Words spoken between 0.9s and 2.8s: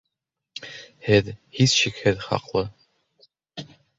Һеҙ, һис шикһеҙ, хаҡлы